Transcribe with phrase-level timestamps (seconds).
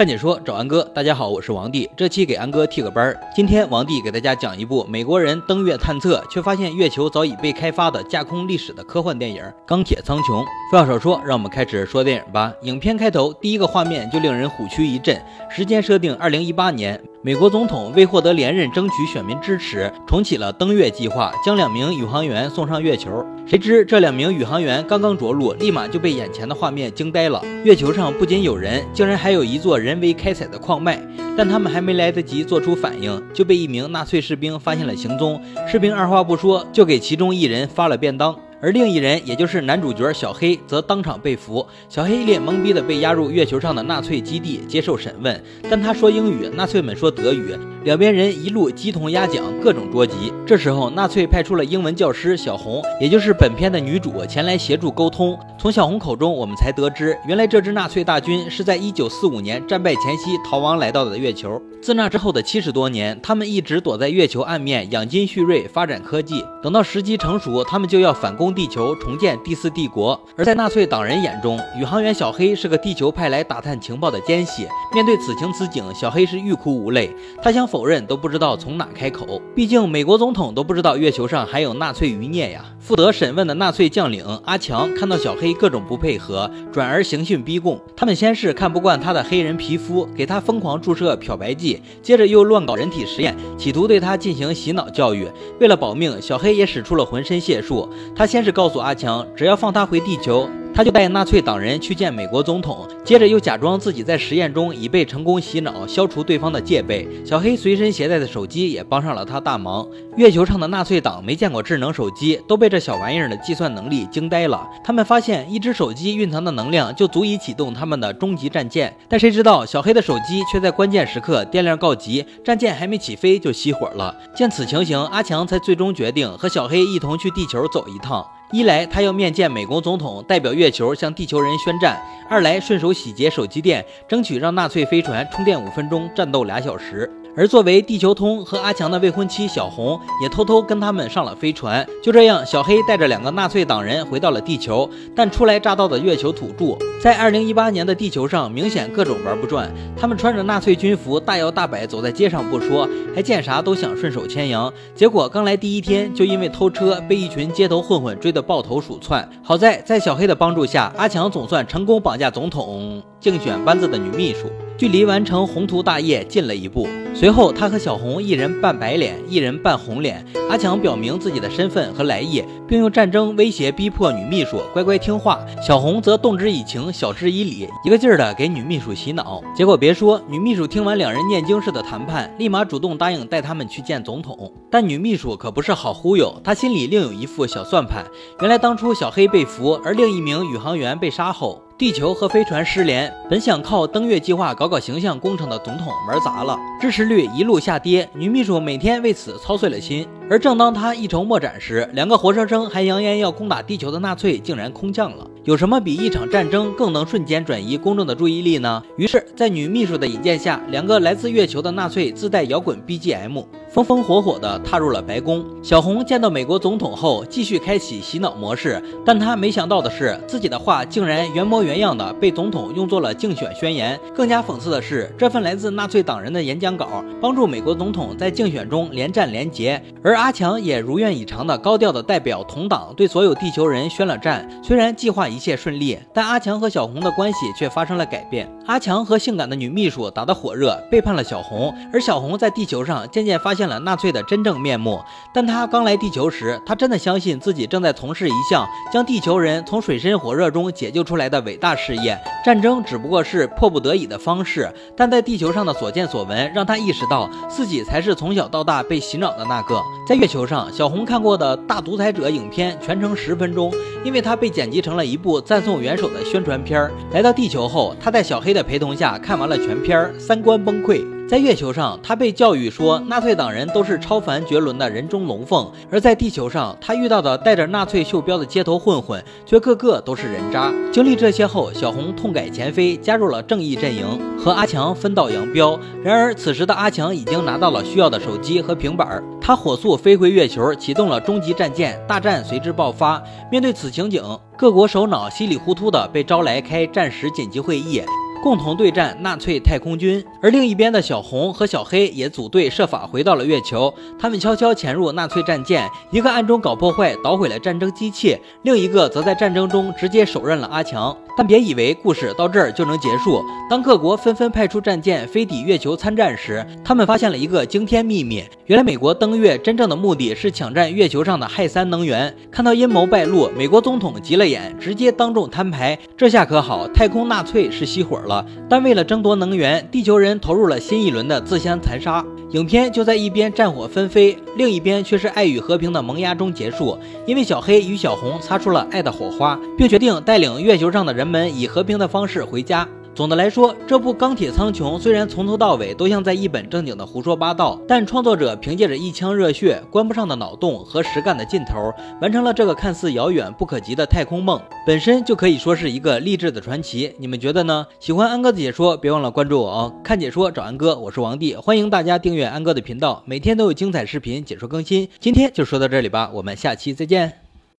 [0.00, 1.86] 看解说找安哥，大家好，我是王帝。
[1.94, 3.20] 这期给安哥替个班儿。
[3.36, 10.42] 今天王帝给大家讲一部美国人登月探测，却发现月球早已被开发的架空历史的科幻电影《钢铁苍穹》。
[10.72, 12.50] 废话少说，让我们开始说电影吧。
[12.62, 16.98] 影片开头第一个画面就令人虎躯一震，时间设定二零一八年。
[17.22, 23.22] 美国总统为获得连任，争取选民支持，重启了登月计划，将两名宇航员送上月球。
[23.46, 27.44] 谁知这两名宇航员刚刚着陆，立马就被眼前的画面惊呆了。
[27.62, 30.98] 月球上不仅有人，竟然还有一座人为开采的矿脉。
[31.36, 35.38] 但他们还没来得及做出反应，就被一名纳粹士兵发现了行踪。
[35.70, 38.34] 士兵二话不说，就给其中一人发了便当。
[38.62, 41.66] 而另一人，也就是男主角小黑，则当场被俘。
[41.88, 50.30] 小黑一脸懵逼的被押入月球上的纳粹基地接受审问，但他说英语，纳粹们说德语，两边人一路鸡同鸭讲，各种捉急。
[50.46, 55.38] 这时候，纳粹派出了英文教师小红，也就是本片的女主，前来协助沟通。
[55.58, 61.60] 从小红口中，我们才得知，原来这支纳粹大军是在1945年战败前夕逃亡来到的月球。
[61.80, 66.44] 自那之后的七十多年，他们一直躲在月球暗面养精蓄锐，发展科技。
[66.62, 68.50] 等到时机成熟，他们就要反攻。
[68.54, 74.66] 地球重建第四帝国，而在纳粹党人眼中，宇航员小黑是个地球派来打探情报的奸细。
[74.92, 77.08] 面对此情此景，小黑是欲哭无泪。
[77.40, 79.40] 他想否认，都不知道从哪开口。
[79.54, 82.64] 毕竟美国总统都不知道月球上还有纳粹余孽呀。
[82.80, 87.80] 负责审问的纳粹将领阿强看到小黑各种不配合，转而刑讯逼供。
[87.94, 95.28] 他们先是看不惯他的黑人皮肤，给他疯狂注射漂白剂，接着又乱搞人体实验，企图对他进行洗脑教育。
[95.60, 97.88] 为了保命，小黑也使出了浑身解数。
[98.16, 100.48] 他先是告诉阿强，只要放他回地球。
[100.74, 107.06] 他就带纳粹党人去见美国总统，接着又假装自己在实验中已被成功洗脑，消除对方的戒备。
[107.24, 109.86] 小黑随身携带的手机也帮上了他大忙。
[110.16, 114.66] 月球上的纳粹党没见过智能手机，都被这小玩意儿的计算能力惊呆了。
[114.82, 124.14] 他们发现一只手机蕴藏的能量就足以启动他们的终极战舰，但谁知道小黑的手机却在关键时刻电量告急，战舰还没起飞就熄火了。
[124.34, 128.24] 见此情形，阿强才最终决定和小黑一同去地球走一趟。
[128.52, 131.94] 一来他要面见美国总统，代表月球向地球人宣战；
[132.28, 137.08] 二来顺手洗劫手机店，争取让纳粹飞船充电五分钟，战斗俩小时。
[137.36, 141.86] 而作为地球通和阿强的未婚妻小红，也偷偷跟他们上了飞船。
[142.02, 144.88] 就这样，小黑带着两个纳粹党人回到了地球。
[145.14, 149.72] 但初来乍到的月球土著，在2018年的地球上明显各种玩不转。
[149.96, 154.72] 他们穿着纳粹军服，大摇大摆走在街上不说，还见啥都想顺手牵羊。
[154.94, 159.28] 结果刚来第一天，就因为偷车被一群街头混混追得抱头鼠窜。
[159.42, 164.50] 好在在小黑的帮助下，阿强总算成功绑架总统竞选班子的女秘书。
[164.80, 166.88] 距离完成宏图大业近了一步。
[167.12, 170.24] 随后，他和小红一人扮白脸，一人扮红脸。
[170.48, 175.38] 阿强表明自己的身份和来意，并用战争威胁逼迫女秘书乖乖听话。
[175.62, 179.42] 小红则动之以情，晓之以理，一个劲儿的给女秘书洗脑。
[179.54, 184.50] 结果别说，女秘书听完两人念经似的谈判，立马主动答应带他们去见总统。
[184.70, 188.02] 但女秘书可不是好忽悠，她心里另有一副小算盘。
[188.40, 191.60] 原来当初小黑被俘，而另一名宇航员被杀后。
[191.80, 198.06] 地球和飞船失联，本想靠登月计划搞搞形象工程的总统玩砸了，支持率一路下跌。
[198.12, 200.06] 女秘书每天为此操碎了心。
[200.28, 205.26] 而正当她一筹莫展时，两个活生生还扬言要攻打地球的纳粹竟然空降了。
[205.44, 208.82] 有什么比一场战争更能瞬间转移公众的注意力呢？
[208.98, 213.42] 于是，在女秘书的引荐下，两个来自月球的纳粹自带摇滚 BGM，
[213.72, 215.44] 风风火火地踏入了白宫。
[215.62, 223.98] 小红见到美国总统后，继续开启洗脑模式，但她没想到的是，自己的话竟然原模原样的被总统用作了竞选宣言。
[224.12, 234.48] 更加讽刺的是，这份来自纳粹党人的演讲稿，帮助美国总统在竞选中连战连捷，而阿强也如愿以偿的高调的代表同党对所有地球人宣了战。
[234.64, 238.50] 虽然计划一切顺利，但阿强和小红的关系却发生了改变。
[238.66, 241.72] 阿强和性感的女秘书打得火热，背叛了小红。
[241.92, 245.00] 而小红在地球上渐渐发现了纳粹的真正面目。
[245.32, 252.18] 但他刚来地球时，他真的相信自己正在从事一项将地球人从水深火热中解救出来的伟大事业。
[252.44, 254.72] 战争只不过是迫不得已的方式。
[254.96, 259.80] 但在地球上的所见所闻，让他意识到自己才是从小到大被洗脑的那个。
[260.08, 263.72] 在月球上，小红看过的大独裁者影片全程十分钟，
[264.04, 266.90] 因为它被剪辑成了一部赞颂元首的宣传片。
[267.12, 271.19] 来到地球后，他在小黑的陪同下看完了全片，三观崩溃。
[271.30, 280.72] 在月球上，他被教育说纳粹党人都是超凡绝伦的人中龙凤；而在地球上，他遇到的带着纳粹袖标的街头混混，却个个都是人渣。
[280.90, 284.04] 经历这些后，小红痛改前非，加入了正义阵营，
[284.36, 285.78] 和阿强分道扬镳。
[286.02, 293.22] 然而，此时的阿强已经拿到了需要的手机和平板，他火速飞回月球，启动了终极战舰，大战随之爆发。
[293.52, 294.20] 面对此情景，
[294.56, 298.02] 各国首脑稀里糊涂的被招来开战时紧急会议。
[298.42, 300.24] 共同对战纳粹太空军。
[300.42, 311.16] 而另一边的小红和小黑也组队设法回到了月球，他们悄悄潜入纳粹战舰，一个暗中搞破坏，捣毁了战争机器，另一个则在战争中直接手刃了阿强。
[311.36, 313.42] 但别以为故事到这儿就能结束。
[313.70, 322.34] 当各国纷纷派出战舰飞抵月球参战时，他们发现了一个惊天秘密：原来美国登月真正的目的是抢占月球上的氦三能源。
[322.50, 325.98] 看到阴谋败露，美国总统急了眼，直接当众摊牌。
[326.16, 328.29] 这下可好，太空纳粹是熄火了
[328.68, 332.24] 但为了争夺能源，地球人投入了新一轮的自相残杀。
[332.50, 336.98] 影片就在一边战火纷飞，另一边却是爱与和平的萌芽中结束。
[337.26, 342.88] 因为小黑与小红擦出了爱的火花，并决定带领月球上的人们以和平的方式回家。
[343.20, 357.14] 总的来说，这部《钢铁苍穹》虽然从头到尾都像在一本正经的胡说八道，但创作者凭借着一腔热血、关不上的脑洞和实干的劲头，完成了这个看似遥远不可及的太空梦，本身就可以说是一个励志的传奇。
[357.18, 357.86] 你们觉得呢？
[357.98, 359.94] 喜欢安哥的解说，别忘了关注我哦！
[360.02, 365.06] 看解说找安哥，我是王帝，欢迎大家订阅安哥的频道，每天都有精彩视频解说更新。
[365.18, 367.49] 今天就说到这里吧，我们下期再见。